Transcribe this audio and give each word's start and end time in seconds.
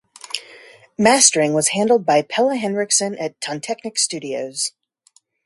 Mastering 0.97 1.53
was 1.53 1.67
handled 1.67 2.07
by 2.07 2.23
Pelle 2.23 2.55
Henricsson 2.57 3.15
at 3.21 3.39
Tonteknik 3.39 3.99
Studios. 3.99 4.71